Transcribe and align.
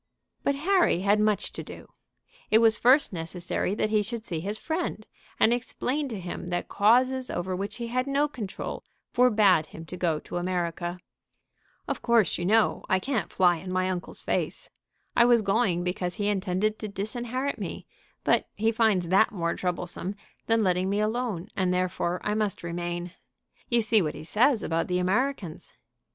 But 0.43 0.55
Harry 0.55 1.01
had 1.01 1.19
much 1.19 1.51
to 1.53 1.61
do. 1.61 1.93
It 2.49 2.57
was 2.57 2.79
first 2.79 3.13
necessary 3.13 3.75
that 3.75 3.91
he 3.91 4.01
should 4.01 4.25
see 4.25 4.39
his 4.39 4.57
friend, 4.57 5.05
and 5.39 5.53
explain 5.53 6.07
to 6.07 6.19
him 6.19 6.49
that 6.49 6.67
causes 6.67 7.29
over 7.29 7.55
which 7.55 7.75
he 7.75 7.85
had 7.85 8.07
no 8.07 8.27
control 8.27 8.83
forbade 9.11 9.67
him 9.67 9.85
to 9.85 9.95
go 9.97 10.17
to 10.21 10.37
America. 10.37 10.97
"Of 11.87 12.01
course, 12.01 12.39
you 12.39 12.45
know, 12.47 12.83
I 12.89 12.97
can't 12.99 13.31
fly 13.31 13.57
in 13.57 13.71
my 13.71 13.91
uncle's 13.91 14.23
face. 14.23 14.71
I 15.15 15.23
was 15.25 15.43
going 15.43 15.83
because 15.83 16.15
he 16.15 16.29
intended 16.29 16.79
to 16.79 16.87
disinherit 16.87 17.59
me; 17.59 17.85
but 18.23 18.47
he 18.55 18.71
finds 18.71 19.09
that 19.09 19.31
more 19.31 19.53
troublesome 19.53 20.15
than 20.47 20.63
letting 20.63 20.89
me 20.89 20.99
alone, 20.99 21.47
and 21.55 21.71
therefore 21.71 22.19
I 22.23 22.33
must 22.33 22.63
remain. 22.63 23.11
You 23.69 23.81
see 23.81 24.01
what 24.01 24.15
he 24.15 24.23
says 24.23 24.63
about 24.63 24.87
the 24.87 24.97
Americans." 24.97 25.77